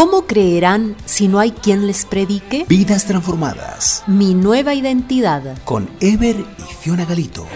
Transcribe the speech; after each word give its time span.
¿Cómo 0.00 0.26
creerán 0.26 0.96
si 1.04 1.28
no 1.28 1.38
hay 1.38 1.50
quien 1.50 1.86
les 1.86 2.06
predique? 2.06 2.64
Vidas 2.66 3.04
transformadas. 3.04 4.02
Mi 4.06 4.32
nueva 4.32 4.72
identidad. 4.72 5.58
Con 5.64 5.90
Ever 6.00 6.36
y 6.36 6.62
Fiona 6.80 7.04
Galito. 7.04 7.46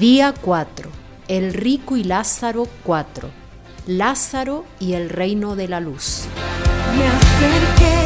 Día 0.00 0.34
4. 0.40 0.90
El 1.28 1.54
rico 1.54 1.96
y 1.96 2.02
Lázaro 2.02 2.66
4. 2.82 3.30
Lázaro 3.86 4.64
y 4.80 4.94
el 4.94 5.10
reino 5.10 5.54
de 5.54 5.68
la 5.68 5.78
luz. 5.78 6.24
Me 6.98 7.06
acerqué 7.06 8.03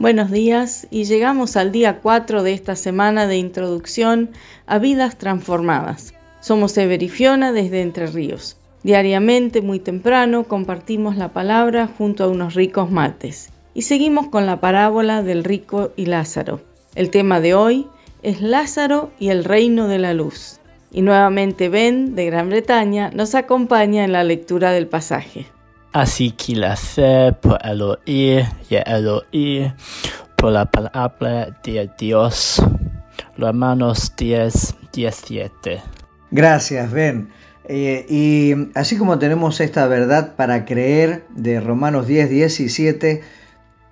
Buenos 0.00 0.30
días 0.30 0.86
y 0.92 1.06
llegamos 1.06 1.56
al 1.56 1.72
día 1.72 1.98
4 2.00 2.44
de 2.44 2.52
esta 2.52 2.76
semana 2.76 3.26
de 3.26 3.36
introducción 3.36 4.30
a 4.64 4.78
vidas 4.78 5.18
transformadas. 5.18 6.14
Somos 6.38 6.78
Ever 6.78 7.02
y 7.02 7.08
Fiona 7.08 7.50
desde 7.50 7.82
Entre 7.82 8.06
Ríos. 8.06 8.56
Diariamente, 8.84 9.60
muy 9.60 9.80
temprano, 9.80 10.44
compartimos 10.44 11.16
la 11.16 11.32
palabra 11.32 11.88
junto 11.98 12.22
a 12.22 12.28
unos 12.28 12.54
ricos 12.54 12.92
mates. 12.92 13.50
Y 13.74 13.82
seguimos 13.82 14.28
con 14.28 14.46
la 14.46 14.60
parábola 14.60 15.24
del 15.24 15.42
rico 15.42 15.90
y 15.96 16.06
Lázaro. 16.06 16.60
El 16.94 17.10
tema 17.10 17.40
de 17.40 17.54
hoy 17.54 17.88
es 18.22 18.40
Lázaro 18.40 19.10
y 19.18 19.30
el 19.30 19.42
reino 19.42 19.88
de 19.88 19.98
la 19.98 20.14
luz. 20.14 20.60
Y 20.92 21.02
nuevamente 21.02 21.68
Ben, 21.68 22.14
de 22.14 22.24
Gran 22.26 22.50
Bretaña, 22.50 23.10
nos 23.10 23.34
acompaña 23.34 24.04
en 24.04 24.12
la 24.12 24.22
lectura 24.22 24.70
del 24.70 24.86
pasaje. 24.86 25.46
Así 25.92 26.32
que 26.32 26.54
la 26.54 26.76
fe 26.76 27.32
por 27.32 27.58
el 27.64 27.80
oír 27.82 28.44
y 28.68 28.74
el 28.74 29.08
oír 29.08 29.74
por 30.36 30.52
la 30.52 30.70
palabra 30.70 31.58
de 31.64 31.90
Dios. 31.98 32.62
Romanos 33.36 34.12
10, 34.16 34.76
17. 34.92 35.80
Gracias, 36.30 36.92
Ben. 36.92 37.30
Eh, 37.70 38.06
y 38.08 38.54
así 38.74 38.96
como 38.96 39.18
tenemos 39.18 39.60
esta 39.60 39.86
verdad 39.86 40.34
para 40.36 40.64
creer 40.64 41.24
de 41.34 41.60
Romanos 41.60 42.06
10, 42.06 42.30
17, 42.30 43.22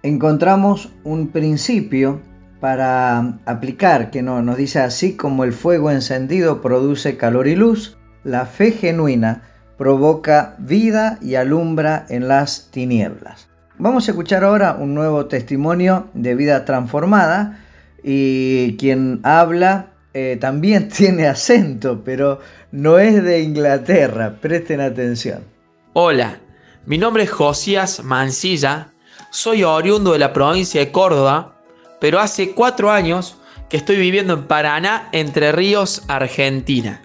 encontramos 0.02 0.90
un 1.04 1.28
principio 1.28 2.20
para 2.60 3.38
aplicar 3.44 4.10
que 4.10 4.22
no, 4.22 4.40
nos 4.42 4.56
dice 4.56 4.80
así 4.80 5.14
como 5.14 5.44
el 5.44 5.52
fuego 5.52 5.90
encendido 5.90 6.62
produce 6.62 7.18
calor 7.18 7.48
y 7.48 7.54
luz, 7.54 7.98
la 8.24 8.46
fe 8.46 8.72
genuina 8.72 9.42
provoca 9.76 10.54
vida 10.58 11.18
y 11.20 11.34
alumbra 11.34 12.06
en 12.08 12.28
las 12.28 12.70
tinieblas. 12.70 13.48
Vamos 13.78 14.08
a 14.08 14.12
escuchar 14.12 14.42
ahora 14.42 14.76
un 14.78 14.94
nuevo 14.94 15.26
testimonio 15.26 16.08
de 16.14 16.34
vida 16.34 16.64
transformada 16.64 17.58
y 18.02 18.76
quien 18.78 19.20
habla 19.22 19.90
eh, 20.14 20.38
también 20.40 20.88
tiene 20.96 21.26
acento, 21.26 22.02
pero 22.04 22.40
no 22.72 22.98
es 22.98 23.22
de 23.22 23.42
Inglaterra. 23.42 24.38
Presten 24.40 24.80
atención. 24.80 25.44
Hola, 25.92 26.38
mi 26.86 26.98
nombre 26.98 27.24
es 27.24 27.30
Josías 27.30 28.02
Mancilla, 28.02 28.92
soy 29.30 29.64
oriundo 29.64 30.12
de 30.12 30.18
la 30.18 30.32
provincia 30.32 30.80
de 30.80 30.90
Córdoba, 30.90 31.56
pero 32.00 32.20
hace 32.20 32.52
cuatro 32.52 32.90
años 32.90 33.36
que 33.68 33.76
estoy 33.76 33.96
viviendo 33.96 34.34
en 34.34 34.44
Paraná, 34.44 35.08
Entre 35.12 35.52
Ríos, 35.52 36.02
Argentina. 36.08 37.02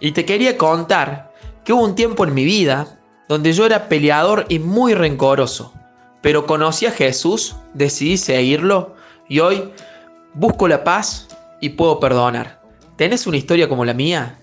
Y 0.00 0.12
te 0.12 0.24
quería 0.24 0.58
contar 0.58 1.31
que 1.64 1.72
hubo 1.72 1.84
un 1.84 1.94
tiempo 1.94 2.24
en 2.24 2.34
mi 2.34 2.44
vida 2.44 2.98
donde 3.28 3.52
yo 3.52 3.66
era 3.66 3.88
peleador 3.88 4.46
y 4.48 4.58
muy 4.58 4.94
rencoroso, 4.94 5.72
pero 6.20 6.46
conocí 6.46 6.86
a 6.86 6.90
Jesús, 6.90 7.56
decidí 7.74 8.16
seguirlo 8.16 8.94
y 9.28 9.40
hoy 9.40 9.70
busco 10.34 10.68
la 10.68 10.84
paz 10.84 11.28
y 11.60 11.70
puedo 11.70 12.00
perdonar. 12.00 12.60
¿Tenés 12.96 13.26
una 13.26 13.36
historia 13.36 13.68
como 13.68 13.84
la 13.84 13.94
mía? 13.94 14.38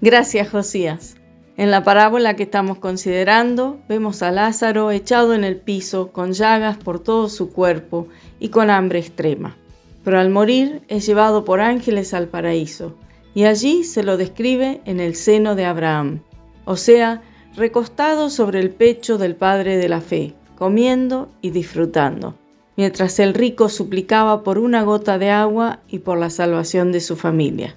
Gracias, 0.00 0.50
Josías. 0.50 1.16
En 1.56 1.70
la 1.70 1.84
parábola 1.84 2.34
que 2.34 2.42
estamos 2.42 2.78
considerando, 2.78 3.78
vemos 3.88 4.22
a 4.22 4.32
Lázaro 4.32 4.90
echado 4.90 5.34
en 5.34 5.44
el 5.44 5.56
piso, 5.56 6.10
con 6.10 6.32
llagas 6.32 6.76
por 6.76 6.98
todo 6.98 7.28
su 7.28 7.52
cuerpo 7.52 8.08
y 8.40 8.48
con 8.48 8.70
hambre 8.70 8.98
extrema. 8.98 9.56
Pero 10.02 10.18
al 10.18 10.30
morir 10.30 10.82
es 10.88 11.06
llevado 11.06 11.44
por 11.44 11.60
ángeles 11.60 12.12
al 12.12 12.26
paraíso, 12.26 12.96
y 13.34 13.44
allí 13.44 13.84
se 13.84 14.02
lo 14.02 14.16
describe 14.16 14.80
en 14.84 14.98
el 14.98 15.14
seno 15.14 15.54
de 15.54 15.64
Abraham, 15.64 16.22
o 16.64 16.76
sea, 16.76 17.22
recostado 17.56 18.30
sobre 18.30 18.60
el 18.60 18.70
pecho 18.70 19.18
del 19.18 19.36
Padre 19.36 19.76
de 19.76 19.88
la 19.88 20.00
Fe, 20.00 20.34
comiendo 20.56 21.28
y 21.40 21.50
disfrutando, 21.50 22.34
mientras 22.76 23.18
el 23.18 23.34
rico 23.34 23.68
suplicaba 23.68 24.42
por 24.42 24.58
una 24.58 24.82
gota 24.82 25.18
de 25.18 25.30
agua 25.30 25.80
y 25.88 26.00
por 26.00 26.18
la 26.18 26.30
salvación 26.30 26.92
de 26.92 27.00
su 27.00 27.16
familia. 27.16 27.76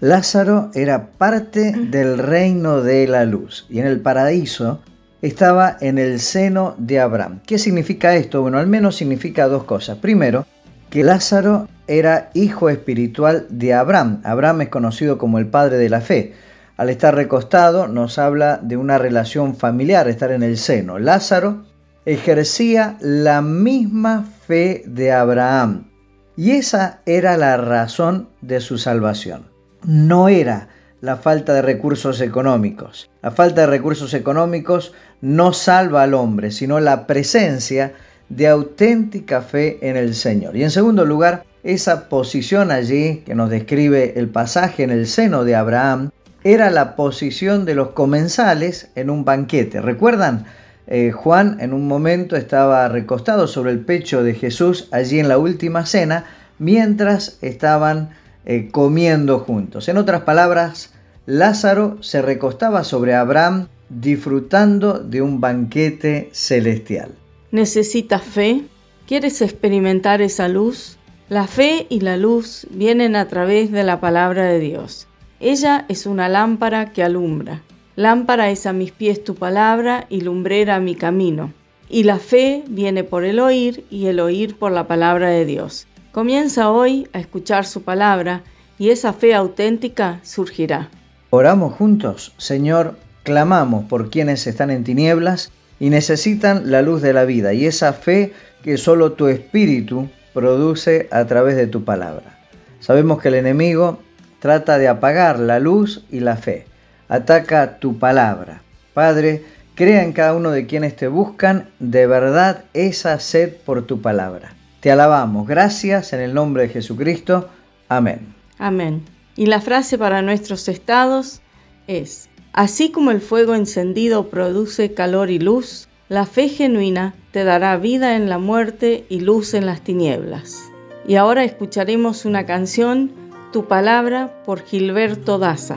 Lázaro 0.00 0.70
era 0.74 1.10
parte 1.10 1.72
del 1.72 2.18
reino 2.18 2.80
de 2.80 3.06
la 3.06 3.24
luz 3.24 3.66
y 3.70 3.78
en 3.78 3.86
el 3.86 4.00
paraíso 4.00 4.80
estaba 5.22 5.76
en 5.80 5.98
el 5.98 6.18
seno 6.18 6.74
de 6.78 6.98
Abraham. 6.98 7.40
¿Qué 7.46 7.56
significa 7.56 8.16
esto? 8.16 8.42
Bueno, 8.42 8.58
al 8.58 8.66
menos 8.66 8.96
significa 8.96 9.46
dos 9.46 9.62
cosas. 9.62 9.98
Primero, 9.98 10.44
que 10.90 11.04
Lázaro 11.04 11.68
era 11.86 12.30
hijo 12.34 12.68
espiritual 12.68 13.46
de 13.48 13.74
Abraham. 13.74 14.20
Abraham 14.24 14.62
es 14.62 14.68
conocido 14.68 15.18
como 15.18 15.38
el 15.38 15.46
padre 15.46 15.76
de 15.78 15.88
la 15.88 16.00
fe. 16.00 16.34
Al 16.76 16.90
estar 16.90 17.14
recostado 17.14 17.88
nos 17.88 18.18
habla 18.18 18.58
de 18.62 18.76
una 18.76 18.98
relación 18.98 19.56
familiar, 19.56 20.08
estar 20.08 20.32
en 20.32 20.42
el 20.42 20.56
seno. 20.56 20.98
Lázaro 20.98 21.64
ejercía 22.04 22.96
la 23.00 23.42
misma 23.42 24.24
fe 24.46 24.82
de 24.86 25.12
Abraham 25.12 25.90
y 26.36 26.52
esa 26.52 27.00
era 27.06 27.36
la 27.36 27.56
razón 27.56 28.28
de 28.40 28.60
su 28.60 28.78
salvación 28.78 29.52
no 29.84 30.28
era 30.28 30.68
la 31.00 31.16
falta 31.16 31.54
de 31.54 31.62
recursos 31.62 32.20
económicos. 32.20 33.10
La 33.22 33.30
falta 33.30 33.62
de 33.62 33.66
recursos 33.66 34.14
económicos 34.14 34.92
no 35.20 35.52
salva 35.52 36.02
al 36.02 36.14
hombre, 36.14 36.50
sino 36.50 36.78
la 36.80 37.06
presencia 37.06 37.94
de 38.28 38.48
auténtica 38.48 39.42
fe 39.42 39.78
en 39.82 39.96
el 39.96 40.14
Señor. 40.14 40.56
Y 40.56 40.62
en 40.62 40.70
segundo 40.70 41.04
lugar, 41.04 41.44
esa 41.64 42.08
posición 42.08 42.70
allí 42.70 43.22
que 43.26 43.34
nos 43.34 43.50
describe 43.50 44.18
el 44.18 44.28
pasaje 44.28 44.84
en 44.84 44.90
el 44.90 45.06
seno 45.06 45.44
de 45.44 45.56
Abraham, 45.56 46.10
era 46.44 46.70
la 46.70 46.96
posición 46.96 47.64
de 47.64 47.74
los 47.74 47.90
comensales 47.90 48.88
en 48.94 49.10
un 49.10 49.24
banquete. 49.24 49.80
¿Recuerdan? 49.80 50.46
Eh, 50.86 51.12
Juan 51.12 51.58
en 51.60 51.72
un 51.72 51.86
momento 51.86 52.36
estaba 52.36 52.88
recostado 52.88 53.46
sobre 53.46 53.70
el 53.70 53.80
pecho 53.80 54.22
de 54.22 54.34
Jesús 54.34 54.88
allí 54.90 55.20
en 55.20 55.28
la 55.28 55.38
última 55.38 55.86
cena, 55.86 56.24
mientras 56.58 57.38
estaban 57.40 58.10
eh, 58.44 58.68
comiendo 58.72 59.38
juntos. 59.38 59.88
En 59.88 59.96
otras 59.96 60.22
palabras, 60.22 60.92
Lázaro 61.26 62.02
se 62.02 62.20
recostaba 62.20 62.82
sobre 62.82 63.14
Abraham 63.14 63.68
disfrutando 63.88 64.98
de 64.98 65.22
un 65.22 65.40
banquete 65.40 66.30
celestial. 66.32 67.12
¿Necesitas 67.52 68.22
fe? 68.22 68.62
¿Quieres 69.06 69.42
experimentar 69.42 70.22
esa 70.22 70.48
luz? 70.48 70.96
La 71.28 71.46
fe 71.46 71.86
y 71.88 72.00
la 72.00 72.16
luz 72.16 72.66
vienen 72.70 73.14
a 73.14 73.28
través 73.28 73.70
de 73.70 73.84
la 73.84 74.00
palabra 74.00 74.44
de 74.44 74.58
Dios. 74.58 75.06
Ella 75.44 75.86
es 75.88 76.06
una 76.06 76.28
lámpara 76.28 76.92
que 76.92 77.02
alumbra. 77.02 77.62
Lámpara 77.96 78.50
es 78.50 78.64
a 78.64 78.72
mis 78.72 78.92
pies 78.92 79.24
tu 79.24 79.34
palabra 79.34 80.06
y 80.08 80.20
lumbrera 80.20 80.78
mi 80.78 80.94
camino. 80.94 81.52
Y 81.88 82.04
la 82.04 82.20
fe 82.20 82.62
viene 82.68 83.02
por 83.02 83.24
el 83.24 83.40
oír 83.40 83.84
y 83.90 84.06
el 84.06 84.20
oír 84.20 84.56
por 84.56 84.70
la 84.70 84.86
palabra 84.86 85.30
de 85.30 85.44
Dios. 85.44 85.88
Comienza 86.12 86.70
hoy 86.70 87.08
a 87.12 87.18
escuchar 87.18 87.66
su 87.66 87.82
palabra 87.82 88.44
y 88.78 88.90
esa 88.90 89.12
fe 89.12 89.34
auténtica 89.34 90.20
surgirá. 90.22 90.90
Oramos 91.30 91.74
juntos, 91.74 92.32
Señor, 92.36 92.94
clamamos 93.24 93.86
por 93.86 94.10
quienes 94.10 94.46
están 94.46 94.70
en 94.70 94.84
tinieblas 94.84 95.50
y 95.80 95.90
necesitan 95.90 96.70
la 96.70 96.82
luz 96.82 97.02
de 97.02 97.14
la 97.14 97.24
vida 97.24 97.52
y 97.52 97.66
esa 97.66 97.92
fe 97.92 98.32
que 98.62 98.76
solo 98.76 99.14
tu 99.14 99.26
espíritu 99.26 100.08
produce 100.34 101.08
a 101.10 101.24
través 101.26 101.56
de 101.56 101.66
tu 101.66 101.82
palabra. 101.82 102.38
Sabemos 102.78 103.20
que 103.20 103.26
el 103.26 103.34
enemigo 103.34 103.98
trata 104.42 104.76
de 104.76 104.88
apagar 104.88 105.38
la 105.38 105.60
luz 105.60 106.04
y 106.10 106.18
la 106.18 106.36
fe. 106.36 106.66
Ataca 107.08 107.78
tu 107.78 108.00
palabra. 108.00 108.60
Padre, 108.92 109.44
crea 109.76 110.02
en 110.02 110.12
cada 110.12 110.34
uno 110.34 110.50
de 110.50 110.66
quienes 110.66 110.96
te 110.96 111.06
buscan 111.06 111.68
de 111.78 112.08
verdad 112.08 112.64
esa 112.74 113.20
sed 113.20 113.54
por 113.64 113.86
tu 113.86 114.02
palabra. 114.02 114.56
Te 114.80 114.90
alabamos. 114.90 115.46
Gracias 115.46 116.12
en 116.12 116.18
el 116.18 116.34
nombre 116.34 116.64
de 116.64 116.70
Jesucristo. 116.70 117.50
Amén. 117.88 118.34
Amén. 118.58 119.04
Y 119.36 119.46
la 119.46 119.60
frase 119.60 119.96
para 119.96 120.22
nuestros 120.22 120.66
estados 120.66 121.40
es, 121.86 122.28
así 122.52 122.90
como 122.90 123.12
el 123.12 123.20
fuego 123.20 123.54
encendido 123.54 124.28
produce 124.28 124.92
calor 124.92 125.30
y 125.30 125.38
luz, 125.38 125.88
la 126.08 126.26
fe 126.26 126.48
genuina 126.48 127.14
te 127.30 127.44
dará 127.44 127.76
vida 127.76 128.16
en 128.16 128.28
la 128.28 128.38
muerte 128.38 129.06
y 129.08 129.20
luz 129.20 129.54
en 129.54 129.66
las 129.66 129.82
tinieblas. 129.82 130.58
Y 131.06 131.14
ahora 131.14 131.44
escucharemos 131.44 132.24
una 132.24 132.44
canción, 132.44 133.21
tu 133.52 133.66
palabra 133.66 134.30
por 134.46 134.62
Gilberto 134.62 135.38
Daza. 135.38 135.76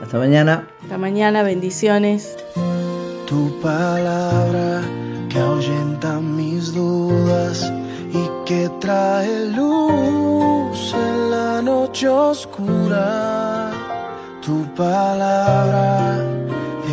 Hasta 0.00 0.18
mañana. 0.18 0.68
Hasta 0.82 0.98
mañana, 0.98 1.42
bendiciones. 1.42 2.36
Tu 3.26 3.60
palabra 3.60 4.82
que 5.28 5.40
ahuyenta 5.40 6.20
mis 6.20 6.72
dudas 6.72 7.72
y 8.12 8.46
que 8.46 8.70
trae 8.78 9.46
luz 9.48 10.94
en 10.94 11.30
la 11.32 11.60
noche 11.60 12.08
oscura. 12.08 13.72
Tu 14.40 14.64
palabra 14.76 16.24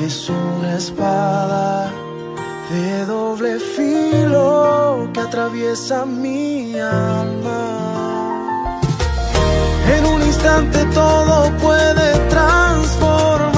es 0.03 0.27
una 0.27 0.75
espada 0.75 1.91
de 2.71 3.05
doble 3.05 3.59
filo 3.59 5.07
que 5.13 5.19
atraviesa 5.19 6.03
mi 6.03 6.79
alma 6.79 8.14
instante 10.35 10.85
todo 10.93 11.51
puede 11.59 12.29
transformar. 12.29 13.54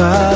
봐. 0.00 0.29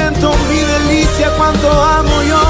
alimento, 0.00 0.32
mi 0.48 0.58
delicia, 0.58 1.30
cuánto 1.36 1.70
amo 1.70 2.22
yo. 2.22 2.49